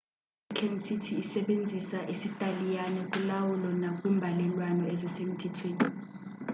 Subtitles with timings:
[0.03, 5.85] i-vatican city isebenzisa isitaliyane kulawulo nakwimbalelwano ezisemthethweni